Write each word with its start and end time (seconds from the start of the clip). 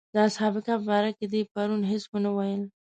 د 0.13 0.15
اصحاب 0.27 0.53
کهف 0.65 0.81
باره 0.89 1.11
کې 1.17 1.25
دې 1.33 1.41
پرون 1.51 1.81
هېڅ 1.91 2.03
ونه 2.11 2.31
ویل. 2.37 2.63